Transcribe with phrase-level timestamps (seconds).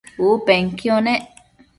[0.27, 1.29] U penquio nec